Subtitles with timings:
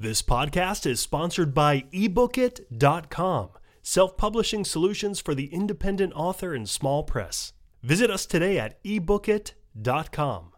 [0.00, 3.48] This podcast is sponsored by ebookit.com,
[3.82, 7.52] self publishing solutions for the independent author and small press.
[7.82, 10.52] Visit us today at ebookit.com.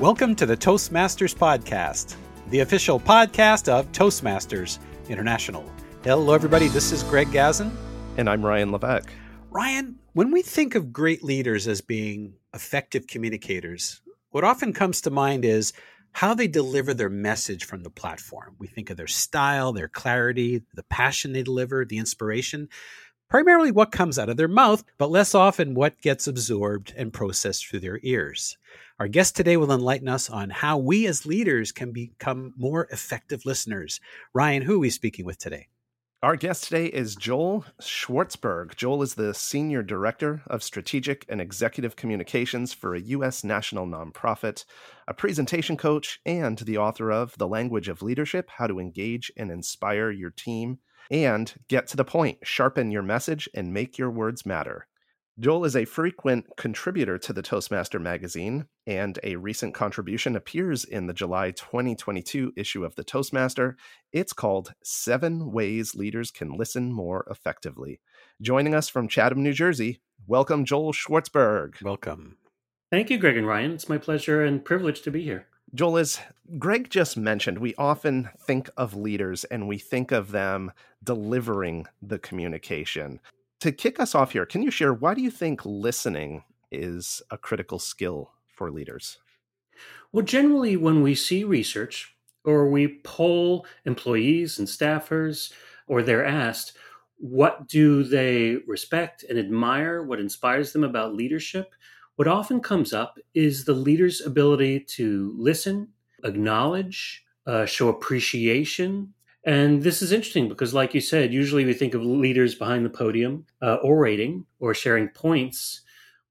[0.00, 2.14] Welcome to the Toastmasters Podcast,
[2.48, 4.78] the official podcast of Toastmasters
[5.10, 5.70] International.
[6.02, 6.68] Hello, everybody.
[6.68, 7.70] This is Greg Gazin.
[8.16, 9.12] And I'm Ryan Levesque.
[9.50, 15.10] Ryan, when we think of great leaders as being effective communicators, what often comes to
[15.10, 15.74] mind is
[16.12, 18.56] how they deliver their message from the platform.
[18.58, 22.68] We think of their style, their clarity, the passion they deliver, the inspiration,
[23.28, 27.66] primarily what comes out of their mouth, but less often what gets absorbed and processed
[27.66, 28.58] through their ears.
[28.98, 33.46] Our guest today will enlighten us on how we as leaders can become more effective
[33.46, 34.00] listeners.
[34.34, 35.68] Ryan, who are we speaking with today?
[36.22, 38.76] Our guest today is Joel Schwartzberg.
[38.76, 43.42] Joel is the Senior Director of Strategic and Executive Communications for a U.S.
[43.42, 44.66] national nonprofit,
[45.08, 49.50] a presentation coach, and the author of The Language of Leadership How to Engage and
[49.50, 54.44] Inspire Your Team, and Get to the Point, Sharpen Your Message, and Make Your Words
[54.44, 54.88] Matter.
[55.40, 61.06] Joel is a frequent contributor to the Toastmaster magazine, and a recent contribution appears in
[61.06, 63.78] the July 2022 issue of the Toastmaster.
[64.12, 68.00] It's called Seven Ways Leaders Can Listen More Effectively.
[68.42, 71.80] Joining us from Chatham, New Jersey, welcome Joel Schwartzberg.
[71.80, 72.36] Welcome.
[72.90, 73.70] Thank you, Greg and Ryan.
[73.70, 75.46] It's my pleasure and privilege to be here.
[75.72, 76.20] Joel, as
[76.58, 82.18] Greg just mentioned, we often think of leaders and we think of them delivering the
[82.18, 83.20] communication
[83.60, 87.38] to kick us off here, can you share why do you think listening is a
[87.38, 89.18] critical skill for leaders?
[90.12, 95.52] Well, generally, when we see research or we poll employees and staffers,
[95.86, 96.76] or they're asked,
[97.18, 100.02] what do they respect and admire?
[100.02, 101.74] What inspires them about leadership?
[102.16, 105.88] What often comes up is the leader's ability to listen,
[106.24, 109.12] acknowledge, uh, show appreciation,
[109.44, 112.90] and this is interesting because, like you said, usually we think of leaders behind the
[112.90, 115.80] podium uh, orating or sharing points.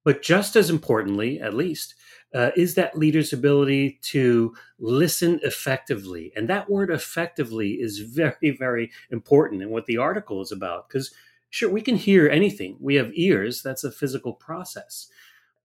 [0.04, 1.96] But just as importantly, at least,
[2.36, 6.32] uh, is that leader's ability to listen effectively.
[6.36, 10.88] And that word effectively is very, very important in what the article is about.
[10.88, 11.12] Because,
[11.50, 12.78] sure, we can hear anything.
[12.80, 15.10] We have ears, that's a physical process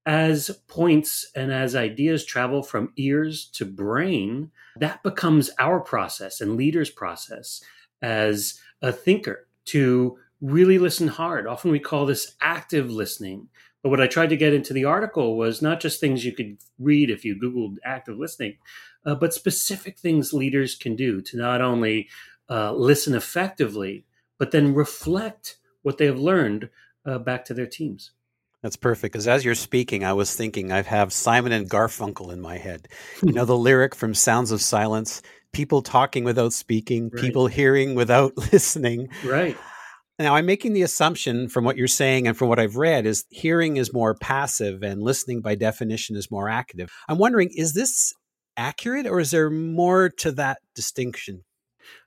[0.05, 6.55] as points and as ideas travel from ears to brain, that becomes our process and
[6.55, 7.61] leaders' process
[8.01, 11.47] as a thinker to really listen hard.
[11.47, 13.47] Often we call this active listening.
[13.81, 16.57] But what I tried to get into the article was not just things you could
[16.79, 18.57] read if you Googled active listening,
[19.05, 22.09] uh, but specific things leaders can do to not only
[22.49, 24.05] uh, listen effectively,
[24.37, 26.69] but then reflect what they have learned
[27.05, 28.11] uh, back to their teams.
[28.65, 29.13] That's perfect.
[29.13, 32.87] Because as you're speaking, I was thinking I have Simon and Garfunkel in my head.
[33.21, 33.49] You know hmm.
[33.49, 35.21] the lyric from Sounds of Silence:
[35.53, 37.21] people talking without speaking, right.
[37.21, 39.09] people hearing without listening.
[39.23, 39.55] Right.
[40.17, 43.25] Now, I'm making the assumption from what you're saying and from what I've read is
[43.29, 46.91] hearing is more passive and listening by definition is more active.
[47.07, 48.15] I'm wondering, is this
[48.57, 51.43] accurate or is there more to that distinction?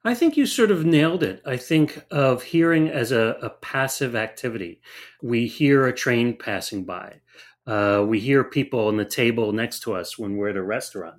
[0.05, 1.43] I think you sort of nailed it.
[1.45, 4.81] I think of hearing as a, a passive activity.
[5.23, 7.21] We hear a train passing by.
[7.67, 11.17] Uh, we hear people on the table next to us when we're at a restaurant.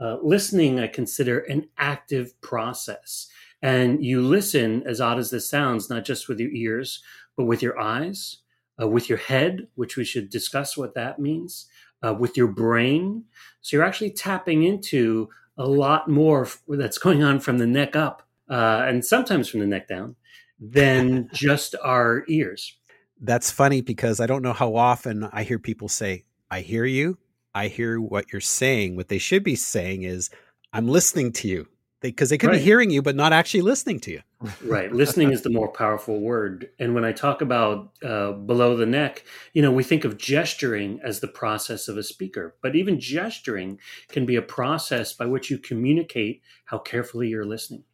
[0.00, 3.28] Uh, listening, I consider an active process.
[3.62, 7.02] And you listen, as odd as this sounds, not just with your ears,
[7.36, 8.38] but with your eyes,
[8.80, 11.66] uh, with your head, which we should discuss what that means,
[12.06, 13.24] uh, with your brain.
[13.60, 18.22] So you're actually tapping into a lot more that's going on from the neck up
[18.48, 20.16] uh, and sometimes from the neck down
[20.60, 22.76] than just our ears.
[23.20, 27.18] That's funny because I don't know how often I hear people say, I hear you.
[27.54, 28.94] I hear what you're saying.
[28.94, 30.30] What they should be saying is,
[30.72, 31.66] I'm listening to you
[32.00, 32.58] because they, they, could right.
[32.58, 34.20] be hearing you but not actually listening to you.
[34.64, 34.92] Right.
[34.92, 36.68] Listening is the more powerful word.
[36.78, 41.00] And when i talk about uh, below the neck you know we think of gesturing
[41.02, 43.78] as the process of a speaker but even gesturing
[44.08, 47.84] can be a process by which you communicate how carefully you're listening.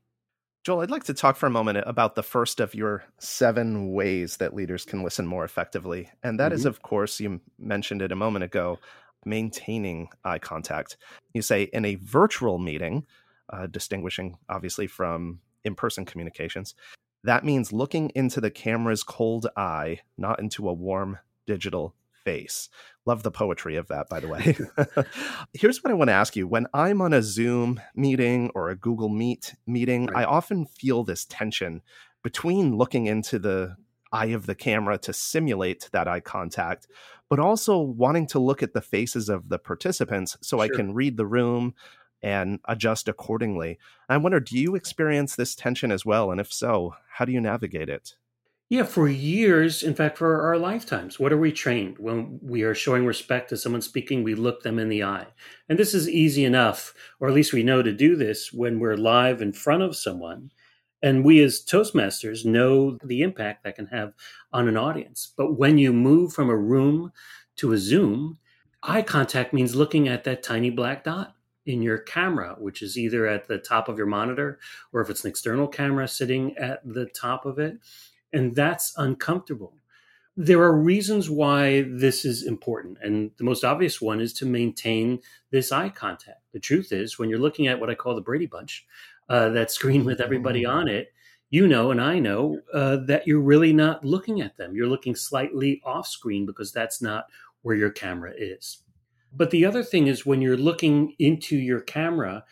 [0.65, 4.39] Joel i'd like to talk for a moment about the first of your seven ways
[4.39, 6.11] that leaders can listen more effectively.
[6.23, 6.57] And that mm-hmm.
[6.57, 8.79] is, of course you mentioned it a moment ago
[9.27, 10.97] maintaining eye contact.
[11.33, 13.07] You say in a virtual meeting
[13.51, 16.75] uh, distinguishing obviously from in person communications.
[17.25, 21.95] That means looking into the camera's cold eye, not into a warm digital
[22.25, 22.69] face.
[23.07, 24.57] Love the poetry of that, by the way.
[25.53, 26.47] Here's what I want to ask you.
[26.47, 30.23] When I'm on a Zoom meeting or a Google Meet meeting, right.
[30.23, 31.83] I often feel this tension
[32.23, 33.77] between looking into the
[34.13, 36.87] eye of the camera to simulate that eye contact,
[37.29, 40.65] but also wanting to look at the faces of the participants so sure.
[40.65, 41.75] I can read the room,
[42.25, 43.79] and adjust accordingly.
[44.09, 46.31] I wonder, do you experience this tension as well?
[46.31, 48.15] And if so, how do you navigate it?
[48.71, 51.99] Yeah, for years, in fact, for our lifetimes, what are we trained?
[51.99, 55.27] When we are showing respect to someone speaking, we look them in the eye.
[55.69, 58.97] And this is easy enough, or at least we know to do this when we're
[58.97, 60.51] live in front of someone.
[61.03, 64.15] And we as Toastmasters know the impact that can have
[64.51, 65.35] on an audience.
[65.37, 67.13] But when you move from a room
[67.57, 68.39] to a Zoom,
[68.83, 71.35] eye contact means looking at that tiny black dot
[71.67, 74.59] in your camera, which is either at the top of your monitor
[74.93, 77.79] or if it's an external camera sitting at the top of it
[78.35, 79.75] and that's uncomfortable.
[80.37, 82.99] There are reasons why this is important.
[83.01, 85.21] And the most obvious one is to maintain
[85.53, 86.43] this eye contact.
[86.53, 88.85] The truth is, when you're looking at what I call the Brady Bunch,
[89.29, 90.77] uh, that screen with everybody mm-hmm.
[90.77, 91.13] on it,
[91.51, 94.75] you know, and I know uh, that you're really not looking at them.
[94.75, 97.27] You're looking slightly off screen because that's not
[97.63, 98.83] where your camera is.
[99.37, 102.45] But the other thing is when you're looking into your camera,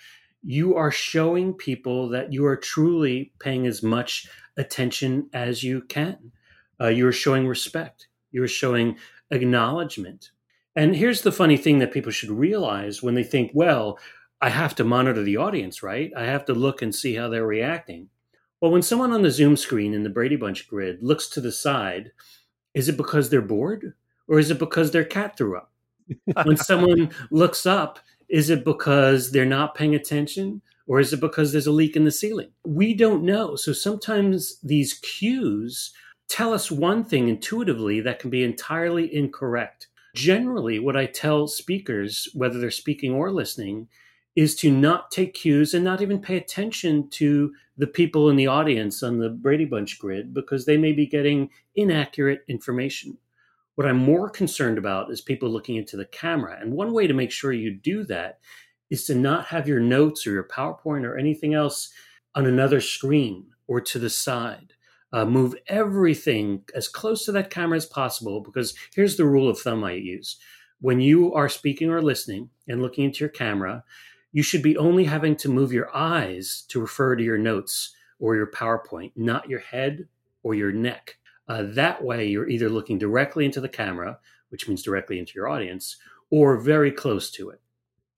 [0.43, 6.32] you are showing people that you are truly paying as much attention as you can.
[6.81, 8.08] Uh, you're showing respect.
[8.32, 8.96] You're showing
[9.31, 10.31] acknowledgement.
[10.75, 13.99] And here's the funny thing that people should realize when they think, well,
[14.40, 16.11] I have to monitor the audience, right?
[16.17, 18.08] I have to look and see how they're reacting.
[18.61, 21.52] Well, when someone on the Zoom screen in the Brady Bunch grid looks to the
[21.52, 22.12] side,
[22.75, 23.94] is it because they're bored
[24.29, 25.71] or is it because their cat threw up?
[26.44, 27.98] When someone looks up,
[28.28, 32.04] is it because they're not paying attention or is it because there's a leak in
[32.04, 32.50] the ceiling?
[32.64, 33.56] We don't know.
[33.56, 35.92] So sometimes these cues
[36.28, 39.88] tell us one thing intuitively that can be entirely incorrect.
[40.14, 43.88] Generally, what I tell speakers, whether they're speaking or listening,
[44.34, 48.46] is to not take cues and not even pay attention to the people in the
[48.46, 53.18] audience on the Brady Bunch grid because they may be getting inaccurate information.
[53.74, 56.58] What I'm more concerned about is people looking into the camera.
[56.60, 58.38] And one way to make sure you do that
[58.90, 61.90] is to not have your notes or your PowerPoint or anything else
[62.34, 64.74] on another screen or to the side.
[65.14, 69.58] Uh, move everything as close to that camera as possible because here's the rule of
[69.58, 70.38] thumb I use.
[70.80, 73.84] When you are speaking or listening and looking into your camera,
[74.32, 78.36] you should be only having to move your eyes to refer to your notes or
[78.36, 80.08] your PowerPoint, not your head
[80.42, 81.16] or your neck.
[81.48, 84.18] Uh, that way, you're either looking directly into the camera,
[84.50, 85.96] which means directly into your audience,
[86.30, 87.60] or very close to it.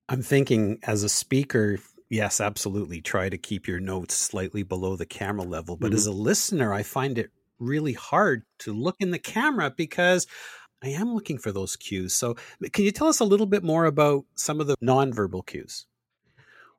[0.08, 1.78] I'm thinking as a speaker,
[2.10, 3.00] yes, absolutely.
[3.00, 5.76] Try to keep your notes slightly below the camera level.
[5.76, 5.96] But mm-hmm.
[5.96, 10.26] as a listener, I find it really hard to look in the camera because
[10.82, 12.12] I am looking for those cues.
[12.12, 12.36] So,
[12.72, 15.86] can you tell us a little bit more about some of the nonverbal cues?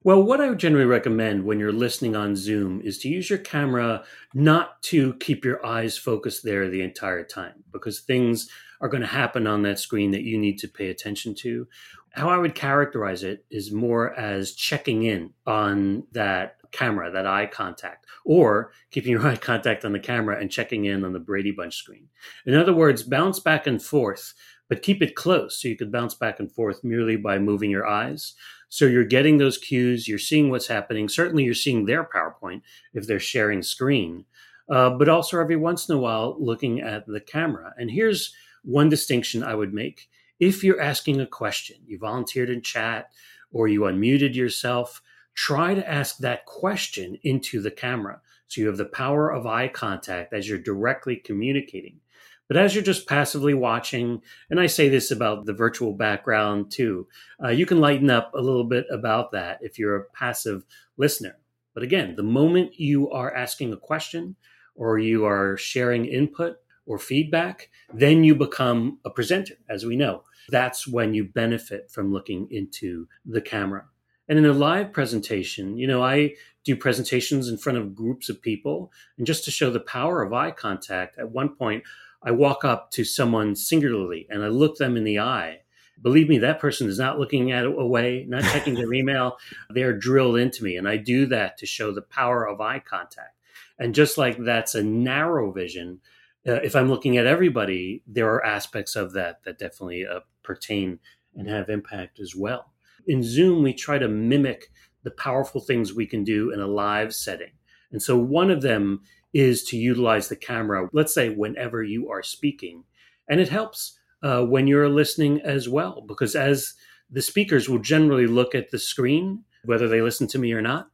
[0.06, 3.40] Well, what I would generally recommend when you're listening on Zoom is to use your
[3.40, 4.04] camera
[4.36, 8.48] not to keep your eyes focused there the entire time because things
[8.82, 11.68] are going to happen on that screen that you need to pay attention to
[12.16, 17.48] how I would characterize it is more as checking in on that camera, that eye
[17.48, 21.52] contact, or keeping your eye contact on the camera and checking in on the Brady
[21.52, 22.08] Bunch screen.
[22.46, 24.34] In other words, bounce back and forth,
[24.70, 27.86] but keep it close so you could bounce back and forth merely by moving your
[27.86, 28.34] eyes.
[28.70, 31.08] So you're getting those cues, you're seeing what's happening.
[31.10, 32.62] Certainly, you're seeing their PowerPoint
[32.94, 34.26] if they're sharing screen,
[34.70, 37.74] uh, but also every once in a while looking at the camera.
[37.78, 38.34] And here's
[38.64, 40.10] one distinction I would make
[40.40, 43.12] if you're asking a question, you volunteered in chat
[43.52, 45.02] or you unmuted yourself,
[45.34, 48.20] try to ask that question into the camera.
[48.48, 52.00] So you have the power of eye contact as you're directly communicating.
[52.48, 57.08] But as you're just passively watching, and I say this about the virtual background too,
[57.44, 60.64] uh, you can lighten up a little bit about that if you're a passive
[60.98, 61.38] listener.
[61.74, 64.36] But again, the moment you are asking a question
[64.76, 70.24] or you are sharing input, or feedback, then you become a presenter, as we know.
[70.50, 73.86] That's when you benefit from looking into the camera.
[74.28, 76.34] And in a live presentation, you know, I
[76.64, 78.92] do presentations in front of groups of people.
[79.18, 81.84] And just to show the power of eye contact, at one point,
[82.26, 85.62] I walk up to someone singularly and I look them in the eye.
[86.02, 89.38] Believe me, that person is not looking at away, not checking their email.
[89.70, 90.76] They're drilled into me.
[90.76, 93.38] And I do that to show the power of eye contact.
[93.78, 96.02] And just like that's a narrow vision,
[96.48, 101.00] uh, if I'm looking at everybody, there are aspects of that that definitely uh, pertain
[101.36, 102.74] and have impact as well.
[103.08, 104.72] In Zoom, we try to mimic
[105.04, 107.52] the powerful things we can do in a live setting.
[107.92, 109.02] And so one of them
[109.36, 112.86] is to utilize the camera, let's say, whenever you are speaking.
[113.28, 116.74] And it helps uh, when you're listening as well, because as
[117.12, 120.88] the speakers will generally look at the screen, whether they listen to me or not.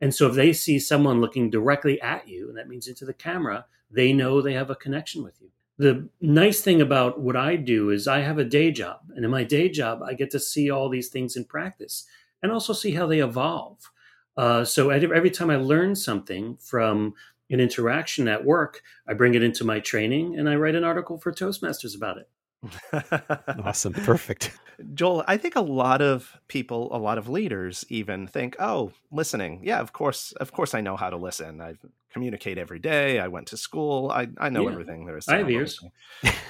[0.00, 3.14] And so if they see someone looking directly at you, and that means into the
[3.14, 5.50] camera, they know they have a connection with you.
[5.78, 9.30] The nice thing about what I do is I have a day job, and in
[9.30, 12.06] my day job, I get to see all these things in practice.
[12.42, 13.78] and also see how they evolve.
[14.36, 17.14] Uh, so every time I learn something from
[17.50, 21.18] an interaction at work, I bring it into my training and I write an article
[21.18, 22.28] for Toastmasters about it.
[23.64, 23.92] awesome.
[23.92, 24.52] Perfect.
[24.94, 29.60] Joel, I think a lot of people, a lot of leaders even think, "Oh, listening.
[29.64, 31.60] Yeah, of course, of course I know how to listen.
[31.60, 31.74] I
[32.12, 33.18] communicate every day.
[33.18, 34.10] I went to school.
[34.10, 34.72] I, I know yeah.
[34.72, 35.80] everything there is I have ears.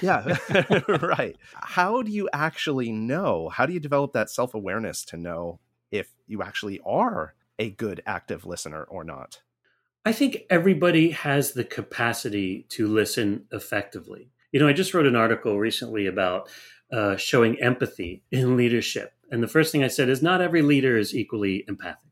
[0.01, 0.37] Yeah.
[0.87, 1.37] right.
[1.53, 3.49] How do you actually know?
[3.49, 5.59] How do you develop that self-awareness to know
[5.91, 9.41] if you actually are a good active listener or not?
[10.05, 14.31] I think everybody has the capacity to listen effectively.
[14.51, 16.49] You know, I just wrote an article recently about
[16.91, 19.13] uh, showing empathy in leadership.
[19.31, 22.11] And the first thing I said is not every leader is equally empathic.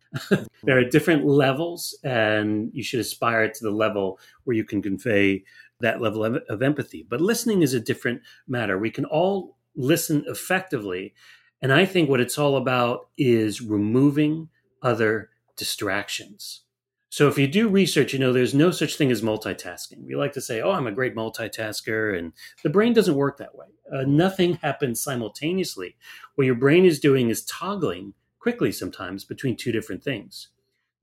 [0.64, 5.44] there are different levels, and you should aspire to the level where you can convey
[5.82, 7.06] that level of, of empathy.
[7.08, 8.78] But listening is a different matter.
[8.78, 11.14] We can all listen effectively.
[11.62, 14.50] And I think what it's all about is removing
[14.82, 16.62] other distractions.
[17.12, 20.06] So if you do research, you know, there's no such thing as multitasking.
[20.06, 22.18] We like to say, oh, I'm a great multitasker.
[22.18, 22.32] And
[22.64, 23.66] the brain doesn't work that way.
[23.94, 25.98] Uh, nothing happens simultaneously.
[26.36, 30.48] What your brain is doing is toggling quickly sometimes between two different things.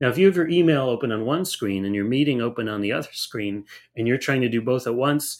[0.01, 2.81] Now, if you have your email open on one screen and your meeting open on
[2.81, 5.37] the other screen, and you're trying to do both at once,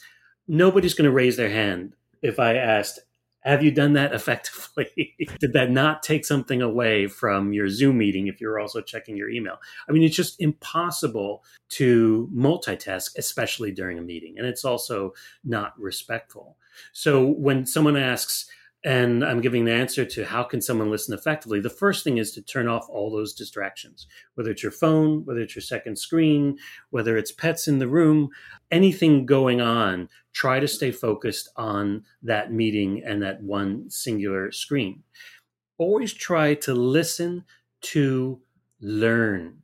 [0.47, 2.99] nobody's going to raise their hand if I asked,
[3.41, 5.15] have you done that effectively?
[5.39, 9.29] Did that not take something away from your Zoom meeting if you're also checking your
[9.29, 9.57] email?
[9.87, 14.37] I mean, it's just impossible to multitask, especially during a meeting.
[14.37, 16.57] And it's also not respectful.
[16.93, 18.49] So when someone asks,
[18.85, 21.59] and I'm giving an answer to how can someone listen effectively.
[21.59, 25.41] The first thing is to turn off all those distractions, whether it's your phone, whether
[25.41, 26.57] it's your second screen,
[26.89, 28.29] whether it's pets in the room,
[28.71, 30.07] anything going on.
[30.31, 35.03] Try to stay focused on that meeting and that one singular screen.
[35.77, 37.43] Always try to listen
[37.81, 38.39] to
[38.79, 39.57] learn.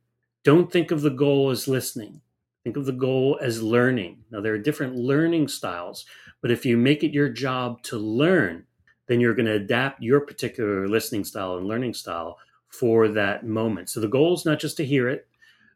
[0.44, 2.22] Don't think of the goal as listening.
[2.66, 4.24] Think of the goal as learning.
[4.32, 6.06] Now, there are different learning styles,
[6.42, 8.66] but if you make it your job to learn,
[9.08, 12.38] then you're going to adapt your particular listening style and learning style
[12.70, 13.90] for that moment.
[13.90, 15.28] So the goal is not just to hear it,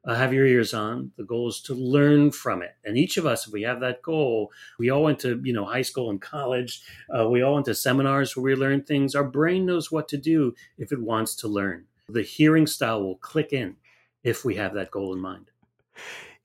[0.05, 1.11] uh, have your ears on.
[1.17, 2.75] The goal is to learn from it.
[2.85, 5.65] And each of us, if we have that goal, we all went to you know
[5.65, 6.81] high school and college.
[7.09, 9.13] Uh, we all went to seminars where we learn things.
[9.13, 11.85] Our brain knows what to do if it wants to learn.
[12.07, 13.75] The hearing style will click in
[14.23, 15.51] if we have that goal in mind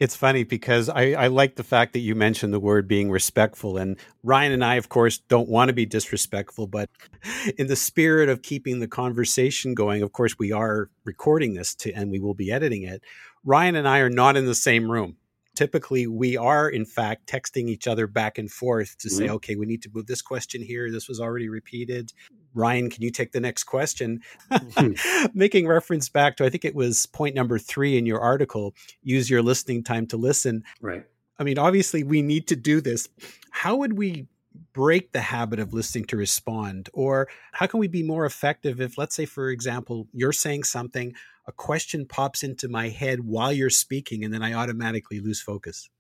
[0.05, 3.79] it's funny because I, I like the fact that you mentioned the word being respectful.
[3.79, 6.91] And Ryan and I, of course, don't want to be disrespectful, but
[7.59, 11.93] in the spirit of keeping the conversation going, of course, we are recording this to,
[11.93, 13.03] and we will be editing it.
[13.45, 15.17] Ryan and I are not in the same room
[15.55, 19.17] typically we are in fact texting each other back and forth to mm-hmm.
[19.17, 20.91] say okay we need to move this question here.
[20.91, 22.13] This was already repeated.
[22.55, 24.21] Ryan can you take the next question?
[24.51, 25.27] Mm-hmm.
[25.35, 29.31] making reference back to i think it was point number three in your article use
[29.31, 30.65] your listening time to listen.
[30.81, 31.05] Right.
[31.39, 33.09] I mean obviously we need to do this.
[33.51, 34.27] How would we
[34.73, 38.97] break the habit of listening to respond or how can we be more effective if
[38.97, 41.15] let's say for example you're saying something
[41.47, 45.91] a question pops into my head while you're speaking and then I automatically lose focus.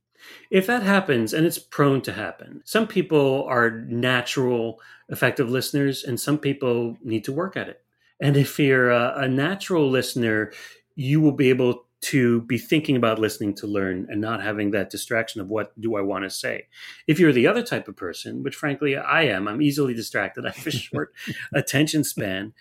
[0.50, 4.80] If that happens, and it's prone to happen, some people are natural,
[5.10, 7.82] effective listeners, and some people need to work at it.
[8.20, 10.52] And if you're a, a natural listener,
[10.94, 14.90] you will be able to be thinking about listening to learn and not having that
[14.90, 16.68] distraction of what do I want to say.
[17.06, 20.44] If you're the other type of person, which frankly I am, I'm easily distracted.
[20.46, 21.14] I have a short
[21.54, 22.52] attention span.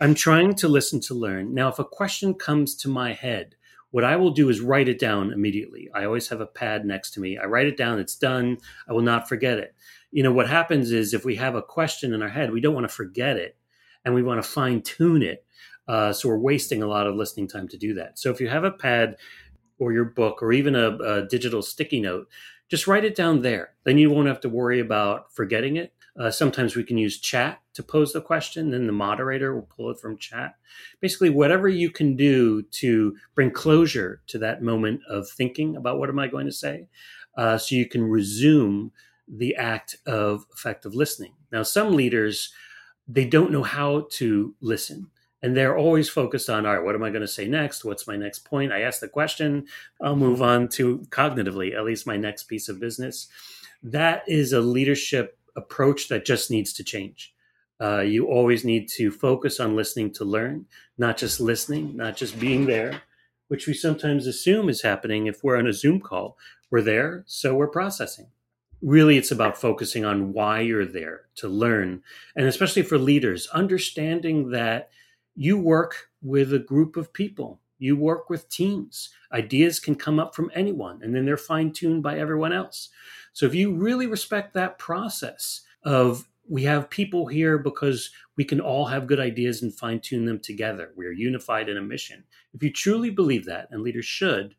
[0.00, 1.54] I'm trying to listen to learn.
[1.54, 3.54] Now, if a question comes to my head,
[3.90, 5.88] what I will do is write it down immediately.
[5.94, 7.38] I always have a pad next to me.
[7.38, 8.58] I write it down, it's done.
[8.88, 9.74] I will not forget it.
[10.10, 12.74] You know, what happens is if we have a question in our head, we don't
[12.74, 13.56] want to forget it
[14.04, 15.44] and we want to fine tune it.
[15.88, 18.18] Uh, so we're wasting a lot of listening time to do that.
[18.18, 19.16] So if you have a pad
[19.78, 22.28] or your book or even a, a digital sticky note,
[22.68, 23.70] just write it down there.
[23.84, 25.94] Then you won't have to worry about forgetting it.
[26.18, 29.88] Uh, sometimes we can use chat to pose the question, then the moderator will pull
[29.88, 30.56] it from chat.
[31.00, 36.08] Basically, whatever you can do to bring closure to that moment of thinking about what
[36.08, 36.88] am I going to say,
[37.36, 38.90] uh, so you can resume
[39.28, 41.34] the act of effective listening.
[41.52, 42.52] Now, some leaders,
[43.06, 45.08] they don't know how to listen.
[45.42, 47.84] And they're always focused on, all right, what am I going to say next?
[47.84, 48.72] What's my next point?
[48.72, 49.66] I ask the question,
[50.02, 53.28] I'll move on to cognitively, at least my next piece of business.
[53.82, 57.34] That is a leadership approach that just needs to change.
[57.80, 60.66] Uh, you always need to focus on listening to learn,
[60.96, 63.02] not just listening, not just being there,
[63.46, 66.36] which we sometimes assume is happening if we're on a Zoom call.
[66.70, 68.26] We're there, so we're processing.
[68.82, 72.02] Really, it's about focusing on why you're there to learn.
[72.34, 74.90] And especially for leaders, understanding that
[75.38, 77.60] you work with a group of people.
[77.78, 79.10] You work with teams.
[79.32, 82.88] Ideas can come up from anyone, and then they're fine tuned by everyone else.
[83.32, 88.60] So if you really respect that process of we have people here because we can
[88.60, 90.92] all have good ideas and fine tune them together.
[90.96, 92.24] We are unified in a mission.
[92.52, 94.56] If you truly believe that, and leaders should,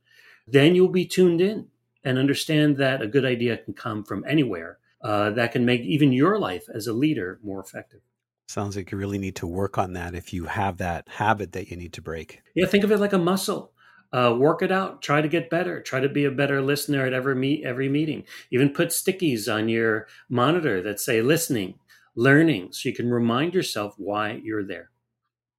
[0.48, 1.68] then you'll be tuned in
[2.06, 4.78] and understand that a good idea can come from anywhere.
[5.02, 8.02] Uh, that can make even your life as a leader more effective.
[8.50, 11.70] Sounds like you really need to work on that if you have that habit that
[11.70, 12.42] you need to break.
[12.56, 13.74] Yeah, think of it like a muscle.
[14.12, 15.04] Uh, work it out.
[15.04, 15.80] Try to get better.
[15.84, 18.24] Try to be a better listener at every meet every meeting.
[18.50, 21.76] Even put stickies on your monitor that say listening,
[22.16, 24.90] learning, so you can remind yourself why you're there.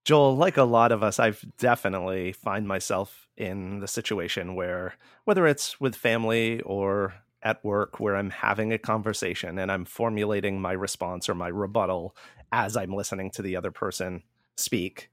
[0.05, 5.47] Joel, like a lot of us, I've definitely find myself in the situation where whether
[5.47, 10.73] it's with family or at work where I'm having a conversation and I'm formulating my
[10.73, 12.17] response or my rebuttal
[12.53, 14.23] as I'm listening to the other person
[14.57, 15.11] speak.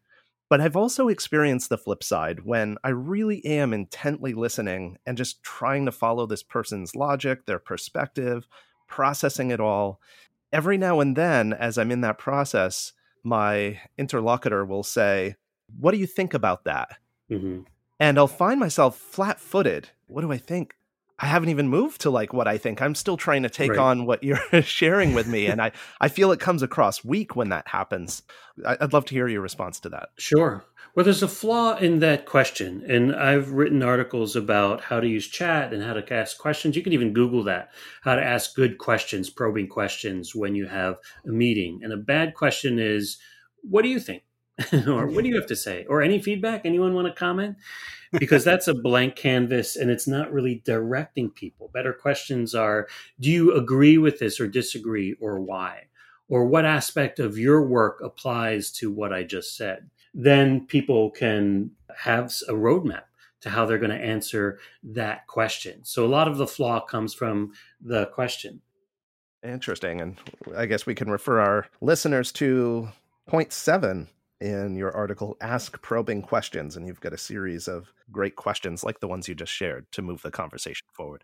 [0.50, 5.44] But I've also experienced the flip side when I really am intently listening and just
[5.44, 8.48] trying to follow this person's logic, their perspective,
[8.88, 10.00] processing it all.
[10.54, 12.94] Every now and then, as I'm in that process,
[13.24, 15.36] my interlocutor will say,
[15.78, 16.98] What do you think about that?
[17.30, 17.64] Mm-hmm.
[18.00, 19.90] And I'll find myself flat footed.
[20.08, 20.77] What do I think?
[21.20, 22.82] I haven't even moved to like what I think.
[22.82, 23.80] I'm still trying to take right.
[23.80, 25.48] on what you're sharing with me.
[25.48, 28.22] And I, I feel it comes across weak when that happens.
[28.66, 30.10] I'd love to hear your response to that.
[30.18, 30.64] Sure.
[30.96, 32.84] Well, there's a flaw in that question.
[32.88, 36.76] And I've written articles about how to use chat and how to ask questions.
[36.76, 37.72] You can even Google that
[38.02, 41.80] how to ask good questions, probing questions when you have a meeting.
[41.84, 43.18] And a bad question is,
[43.62, 44.24] what do you think?
[44.88, 45.86] or what do you have to say?
[45.88, 46.62] Or any feedback?
[46.66, 47.58] Anyone want to comment?
[48.12, 51.70] because that's a blank canvas and it's not really directing people.
[51.74, 52.88] Better questions are
[53.20, 55.84] do you agree with this or disagree or why?
[56.30, 59.90] Or what aspect of your work applies to what I just said?
[60.14, 63.04] Then people can have a roadmap
[63.42, 65.86] to how they're going to answer that question.
[65.86, 68.62] So a lot of the flaw comes from the question.
[69.44, 70.02] Interesting.
[70.02, 70.18] And
[70.56, 72.90] I guess we can refer our listeners to
[73.28, 78.36] point seven in your article Ask Probing Questions, and you've got a series of great
[78.36, 81.24] questions like the ones you just shared to move the conversation forward.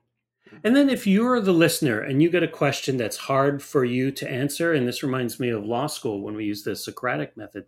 [0.64, 4.12] And then, if you're the listener and you get a question that's hard for you
[4.12, 7.66] to answer, and this reminds me of law school when we used the Socratic method,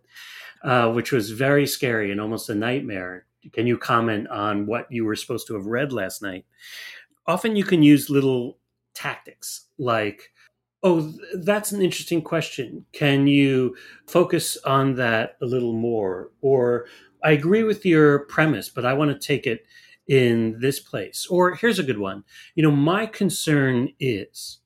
[0.62, 3.26] uh, which was very scary and almost a nightmare.
[3.52, 6.44] Can you comment on what you were supposed to have read last night?
[7.26, 8.58] Often you can use little
[8.94, 10.30] tactics like,
[10.88, 12.86] Oh, that's an interesting question.
[12.92, 13.74] Can you
[14.06, 16.30] focus on that a little more?
[16.42, 16.86] Or
[17.24, 19.66] I agree with your premise, but I want to take it
[20.06, 21.26] in this place.
[21.28, 22.22] Or here's a good one.
[22.54, 24.60] You know, my concern is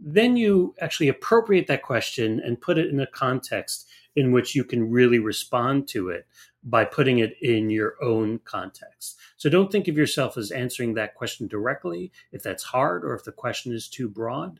[0.00, 4.64] then you actually appropriate that question and put it in a context in which you
[4.64, 6.26] can really respond to it
[6.64, 9.20] by putting it in your own context.
[9.36, 13.22] So don't think of yourself as answering that question directly if that's hard or if
[13.22, 14.58] the question is too broad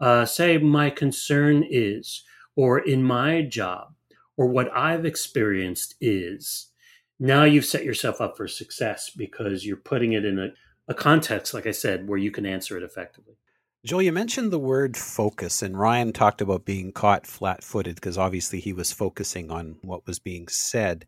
[0.00, 2.24] uh, say my concern is,
[2.56, 3.94] or in my job,
[4.36, 6.68] or what I've experienced is,
[7.18, 10.48] now you've set yourself up for success because you're putting it in a,
[10.86, 13.34] a context, like I said, where you can answer it effectively.
[13.84, 18.18] Joel, you mentioned the word focus, and Ryan talked about being caught flat footed because
[18.18, 21.06] obviously he was focusing on what was being said.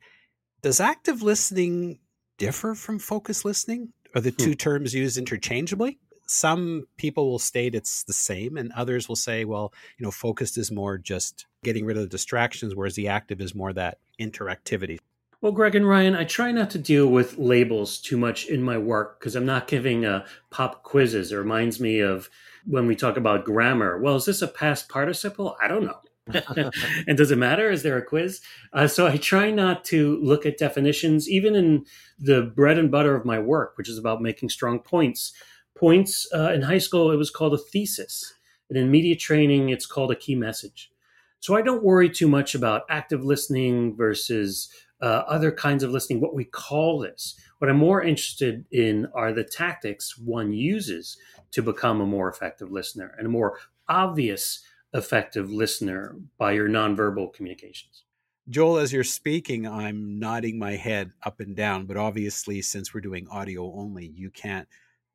[0.62, 1.98] Does active listening
[2.38, 3.92] differ from focus listening?
[4.14, 4.36] Are the hmm.
[4.36, 5.98] two terms used interchangeably?
[6.30, 10.56] Some people will state it's the same and others will say well you know focused
[10.56, 14.98] is more just getting rid of the distractions whereas the active is more that interactivity.
[15.40, 18.78] Well greg and ryan i try not to deal with labels too much in my
[18.78, 21.32] work because i'm not giving uh, pop quizzes.
[21.32, 22.30] It reminds me of
[22.64, 23.98] when we talk about grammar.
[23.98, 25.56] Well is this a past participle?
[25.60, 26.00] I don't know.
[27.08, 27.72] And does it matter?
[27.72, 28.40] Is there a quiz?
[28.72, 31.86] Uh, so I try not to look at definitions, even in
[32.20, 35.32] the bread and butter of my work, which is about making strong points
[35.80, 36.28] points.
[36.32, 38.34] Uh, in high school, it was called a thesis.
[38.68, 40.92] And in media training, it's called a key message.
[41.40, 46.20] So I don't worry too much about active listening versus uh, other kinds of listening,
[46.20, 47.40] what we call this.
[47.58, 51.16] What I'm more interested in are the tactics one uses
[51.52, 54.62] to become a more effective listener and a more obvious
[54.92, 58.04] effective listener by your nonverbal communications.
[58.48, 63.00] Joel, as you're speaking, I'm nodding my head up and down, but obviously, since we're
[63.00, 64.66] doing audio only, you can't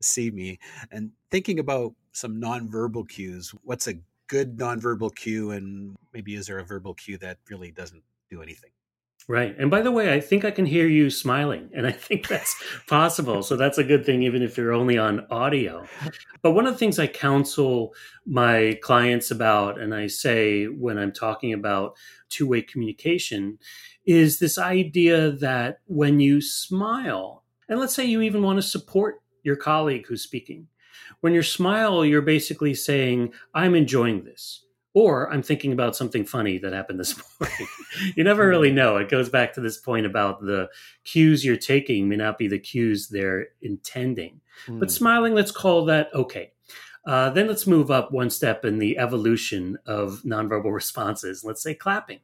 [0.06, 0.60] see me
[0.92, 3.54] and thinking about some nonverbal cues.
[3.64, 3.96] What's a
[4.28, 8.72] good nonverbal cue, and maybe is there a verbal cue that really doesn't do anything?
[9.28, 9.56] Right.
[9.58, 12.56] And by the way, I think I can hear you smiling, and I think that's
[12.88, 13.42] possible.
[13.42, 15.86] So that's a good thing, even if you're only on audio.
[16.44, 17.96] But one of the things I counsel
[18.28, 21.96] my clients about, and I say when I'm talking about
[22.30, 23.58] two way communication,
[24.06, 29.22] is this idea that when you smile, and let's say you even want to support
[29.46, 30.68] your colleague who's speaking,
[31.22, 36.58] when you smile, you're basically saying, I'm enjoying this or I'm thinking about something funny
[36.58, 37.68] that happened this morning.
[38.16, 38.98] you never really know.
[38.98, 40.70] It goes back to this point about the
[41.04, 44.40] cues you're taking may not be the cues they're intending.
[44.68, 44.80] Mm.
[44.80, 46.54] But smiling, let's call that okay.
[47.06, 51.44] Uh, then let's move up one step in the evolution of nonverbal responses.
[51.44, 52.20] Let's say clapping.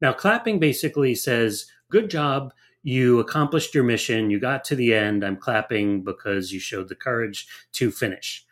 [0.00, 2.52] Now, clapping basically says, Good job.
[2.82, 4.30] You accomplished your mission.
[4.30, 5.24] You got to the end.
[5.24, 8.44] I'm clapping because you showed the courage to finish.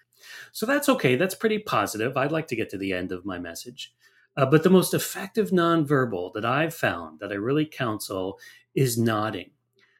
[0.53, 1.17] So that's okay.
[1.17, 2.17] That's pretty positive.
[2.17, 3.93] I'd like to get to the end of my message.
[4.37, 8.39] Uh, but the most effective nonverbal that I've found that I really counsel
[8.75, 9.51] is nodding.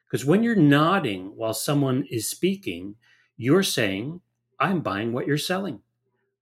[0.07, 2.95] Because when you're nodding while someone is speaking,
[3.37, 4.21] you're saying,
[4.59, 5.81] I'm buying what you're selling.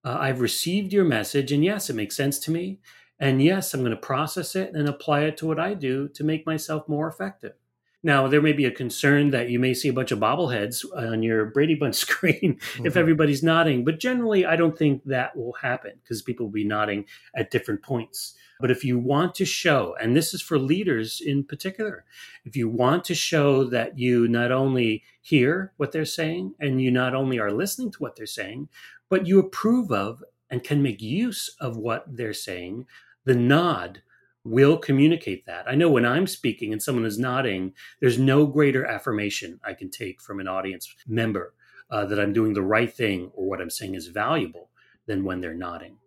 [0.04, 2.80] Uh, I've received your message, and yes, it makes sense to me.
[3.20, 6.24] And yes, I'm going to process it and apply it to what I do to
[6.24, 7.54] make myself more effective.
[8.02, 11.22] Now, there may be a concern that you may see a bunch of bobbleheads on
[11.22, 12.86] your Brady Bunch screen mm-hmm.
[12.86, 16.64] if everybody's nodding, but generally, I don't think that will happen because people will be
[16.64, 18.36] nodding at different points.
[18.62, 22.06] But if you want to show, and this is for leaders in particular,
[22.44, 26.92] if you want to show that you not only hear what they're saying and you
[26.92, 28.68] not only are listening to what they're saying,
[29.10, 32.86] but you approve of and can make use of what they're saying,
[33.24, 34.02] the nod
[34.50, 35.68] will communicate that.
[35.68, 39.90] I know when I'm speaking and someone is nodding, there's no greater affirmation I can
[39.90, 41.54] take from an audience member
[41.92, 44.70] uh, that I'm doing the right thing or what I'm saying is valuable
[45.06, 45.98] than when they're nodding.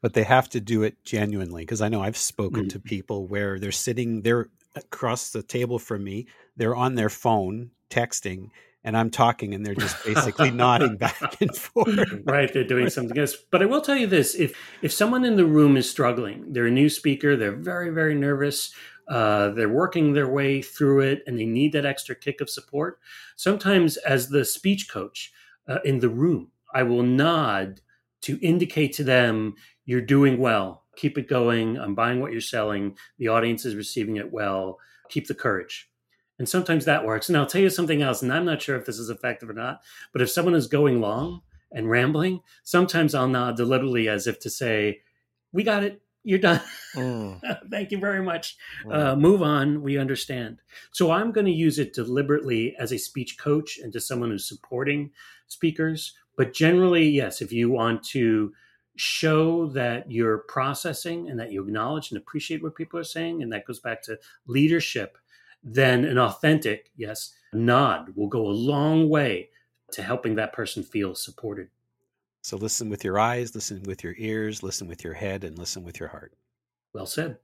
[0.00, 2.68] But they have to do it genuinely because I know I've spoken mm-hmm.
[2.68, 7.70] to people where they're sitting, they're across the table from me, they're on their phone
[7.90, 8.50] texting,
[8.86, 11.98] and I'm talking and they're just basically nodding back and forth.
[12.24, 13.34] Right, they're doing something else.
[13.50, 16.68] But I will tell you this: if if someone in the room is struggling, they're
[16.68, 18.72] a new speaker, they're very very nervous,
[19.08, 23.00] uh, they're working their way through it, and they need that extra kick of support.
[23.34, 25.32] Sometimes, as the speech coach
[25.68, 27.80] uh, in the room, I will nod
[28.22, 30.84] to indicate to them you're doing well.
[30.96, 31.78] Keep it going.
[31.78, 32.96] I'm buying what you're selling.
[33.18, 34.78] The audience is receiving it well.
[35.10, 35.90] Keep the courage
[36.38, 37.28] and sometimes that works.
[37.28, 39.54] And I'll tell you something else, and I'm not sure if this is effective or
[39.54, 44.38] not, but if someone is going long and rambling, sometimes I'll nod deliberately as if
[44.40, 45.00] to say,
[45.52, 46.00] We got it.
[46.24, 46.60] You're done.
[46.96, 47.40] Mm.
[47.70, 48.56] Thank you very much.
[48.84, 48.94] Mm.
[48.94, 49.80] Uh, move on.
[49.82, 50.60] We understand.
[50.90, 54.48] So I'm going to use it deliberately as a speech coach and to someone who's
[54.48, 55.12] supporting
[55.46, 56.14] speakers.
[56.36, 58.52] But generally, yes, if you want to
[58.96, 63.52] show that you're processing and that you acknowledge and appreciate what people are saying, and
[63.52, 65.18] that goes back to leadership
[65.66, 69.50] then an authentic, yes, nod will go a long way
[69.92, 71.68] to helping that person feel supported.
[72.42, 75.82] So listen with your eyes, listen with your ears, listen with your head, and listen
[75.82, 76.34] with your heart.
[76.92, 77.38] Well said.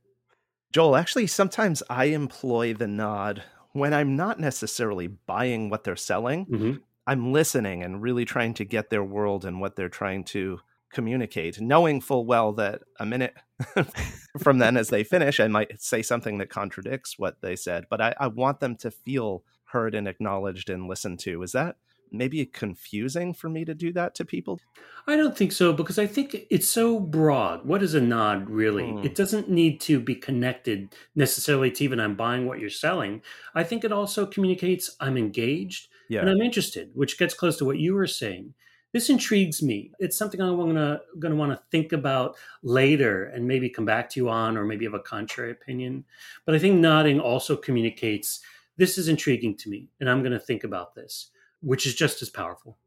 [0.72, 6.46] Joel, actually, sometimes I employ the nod when I'm not necessarily buying what they're selling.
[6.46, 6.72] Mm-hmm.
[7.06, 10.60] I'm listening and really trying to get their world and what they're trying to
[10.92, 13.34] communicate, knowing full well that a minute
[14.38, 17.86] from then, as they finish, I might say something that contradicts what they said.
[17.90, 21.42] But I, I want them to feel heard and acknowledged and listened to.
[21.42, 21.76] Is that
[22.12, 24.60] maybe confusing for me to do that to people?
[25.06, 27.64] I don't think so because I think it's so broad.
[27.64, 28.84] What is a nod really?
[28.84, 29.04] Mm.
[29.04, 33.22] It doesn't need to be connected necessarily to even I'm buying what you're selling.
[33.54, 36.20] I think it also communicates I'm engaged yeah.
[36.20, 38.54] and I'm interested, which gets close to what you were saying
[38.92, 39.90] this intrigues me.
[39.98, 44.20] It's something I'm gonna gonna want to think about later and maybe come back to
[44.20, 46.04] you on, or maybe have a contrary opinion.
[46.44, 48.40] But I think nodding also communicates
[48.76, 52.30] this is intriguing to me, and I'm gonna think about this, which is just as
[52.30, 52.78] powerful.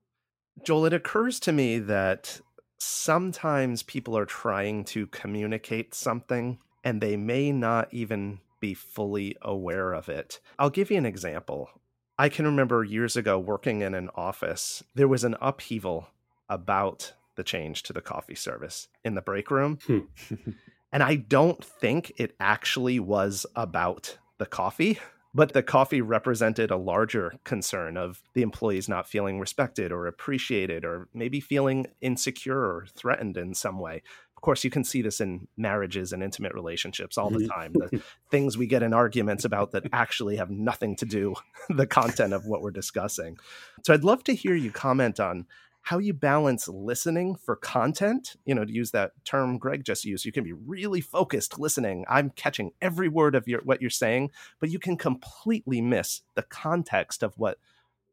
[0.63, 2.39] Joel, it occurs to me that
[2.77, 9.93] sometimes people are trying to communicate something and they may not even be fully aware
[9.93, 10.39] of it.
[10.57, 11.69] I'll give you an example.
[12.17, 16.07] I can remember years ago working in an office, there was an upheaval
[16.49, 19.79] about the change to the coffee service in the break room.
[19.85, 19.99] Hmm.
[20.91, 24.99] and I don't think it actually was about the coffee,
[25.33, 30.85] but the coffee represented a larger concern of the employees not feeling respected or appreciated
[30.85, 34.01] or maybe feeling insecure or threatened in some way
[34.45, 37.47] course, you can see this in marriages and intimate relationships all the mm-hmm.
[37.47, 37.73] time.
[37.73, 41.33] The things we get in arguments about that actually have nothing to do
[41.69, 43.37] the content of what we're discussing.
[43.83, 45.47] So I'd love to hear you comment on
[45.81, 50.25] how you balance listening for content, you know, to use that term Greg just used,
[50.25, 52.05] you can be really focused listening.
[52.07, 56.41] I'm catching every word of your what you're saying, but you can completely miss the
[56.43, 57.59] context of what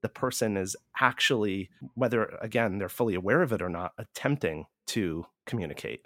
[0.02, 5.26] the person is actually whether again they're fully aware of it or not attempting to
[5.46, 6.02] communicate.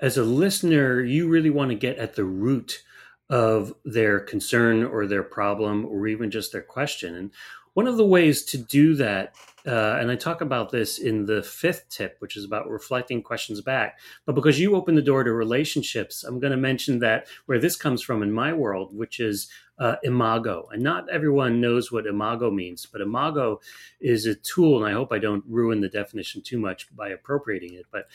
[0.00, 2.82] As a listener, you really want to get at the root
[3.30, 7.14] of their concern or their problem or even just their question.
[7.14, 7.30] And
[7.74, 9.34] one of the ways to do that,
[9.66, 13.60] uh, and I talk about this in the fifth tip, which is about reflecting questions
[13.60, 13.98] back.
[14.24, 17.76] But because you open the door to relationships, I'm going to mention that where this
[17.76, 19.48] comes from in my world, which is
[19.78, 20.68] uh, imago.
[20.72, 23.60] And not everyone knows what imago means, but imago
[24.00, 27.74] is a tool, and I hope I don't ruin the definition too much by appropriating
[27.74, 27.86] it.
[27.90, 28.06] But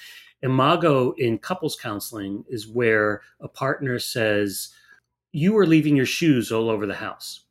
[0.42, 4.70] imago in couples counseling is where a partner says,
[5.32, 7.42] You are leaving your shoes all over the house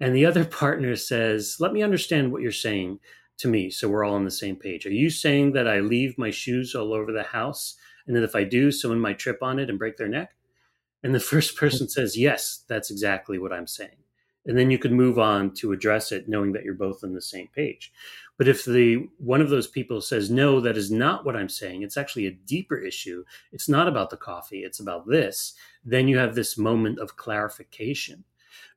[0.00, 2.98] and the other partner says, Let me understand what you're saying
[3.38, 4.86] to me so we're all on the same page.
[4.86, 7.76] Are you saying that I leave my shoes all over the house
[8.06, 10.34] and that if I do, someone might trip on it and break their neck?
[11.02, 13.96] And the first person says, Yes, that's exactly what I'm saying.
[14.46, 17.20] And then you could move on to address it knowing that you're both on the
[17.20, 17.92] same page.
[18.38, 21.82] But if the one of those people says, No, that is not what I'm saying,
[21.82, 23.24] it's actually a deeper issue.
[23.52, 28.24] It's not about the coffee, it's about this, then you have this moment of clarification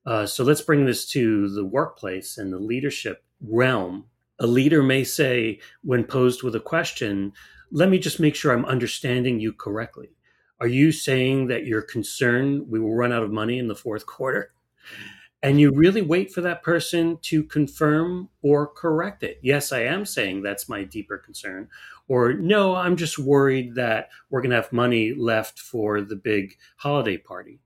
[0.05, 4.05] uh, so let's bring this to the workplace and the leadership realm.
[4.39, 7.31] A leader may say, when posed with a question,
[7.71, 10.09] let me just make sure I'm understanding you correctly.
[10.59, 14.05] Are you saying that you're concerned we will run out of money in the fourth
[14.05, 14.53] quarter?
[15.41, 19.39] And you really wait for that person to confirm or correct it.
[19.43, 21.67] Yes, I am saying that's my deeper concern.
[22.07, 26.57] Or no, I'm just worried that we're going to have money left for the big
[26.77, 27.59] holiday party.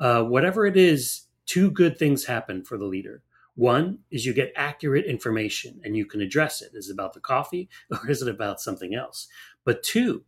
[0.00, 3.22] Uh, whatever it is, two good things happen for the leader.
[3.54, 6.72] One is you get accurate information and you can address it.
[6.74, 9.28] Is it about the coffee or is it about something else?
[9.64, 10.24] But two,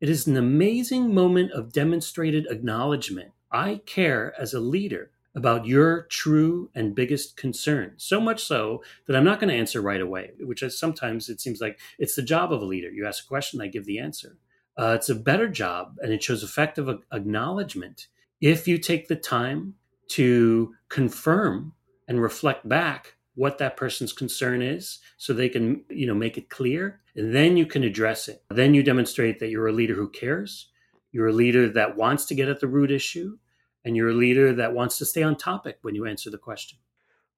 [0.00, 3.32] it is an amazing moment of demonstrated acknowledgement.
[3.50, 7.94] I care as a leader about your true and biggest concern.
[7.96, 11.40] So much so that I'm not going to answer right away, which is sometimes it
[11.40, 12.90] seems like it's the job of a leader.
[12.90, 14.36] You ask a question, I give the answer.
[14.76, 18.08] Uh, it's a better job and it shows effective acknowledgement
[18.40, 19.74] if you take the time
[20.08, 21.72] to confirm
[22.06, 26.50] and reflect back what that person's concern is so they can you know make it
[26.50, 28.42] clear and then you can address it.
[28.50, 30.70] Then you demonstrate that you're a leader who cares.
[31.12, 33.38] You're a leader that wants to get at the root issue
[33.84, 36.78] and you're a leader that wants to stay on topic when you answer the question.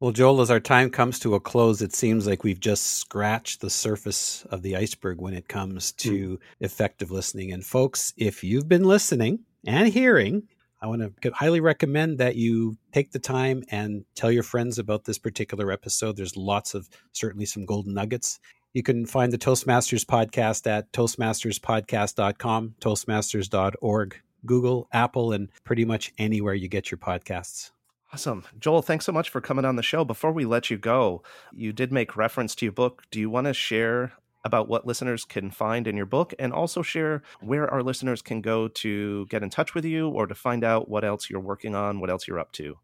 [0.01, 3.61] Well joel as our time comes to a close it seems like we've just scratched
[3.61, 6.39] the surface of the iceberg when it comes to mm.
[6.61, 7.53] effective listening.
[7.53, 10.49] And folks if you've been listening and hearing
[10.83, 15.05] I want to highly recommend that you take the time and tell your friends about
[15.05, 16.17] this particular episode.
[16.17, 18.41] There's lots of certainly some golden nuggets.
[18.73, 24.17] You can find the Toastmasters podcast at toastmasterspodcast.com, toastmasters.org,
[24.47, 27.73] Google, Apple, and pretty much anywhere you get your podcasts.
[28.13, 28.45] Awesome.
[28.59, 30.05] Joel, thanks so much for coming on the show.
[30.05, 33.05] Before we let you go, you did make reference to your book.
[33.11, 36.83] Do you want to share about what listeners can find in your book and also
[36.83, 40.65] share where our listeners can go to get in touch with you or to find
[40.65, 42.79] out what else you're working on, what else you're up to.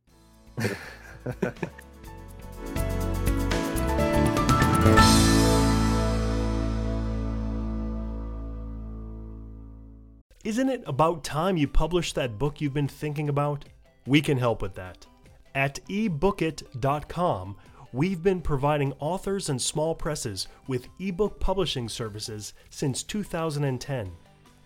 [10.43, 13.67] Isn't it about time you published that book you've been thinking about?
[14.07, 15.07] We can help with that.
[15.55, 17.57] At ebookit.com,
[17.93, 24.13] we've been providing authors and small presses with ebook publishing services since 2010.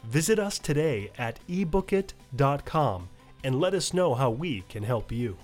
[0.05, 3.09] Visit us today at ebookit.com
[3.45, 5.37] and let us know how we can help you.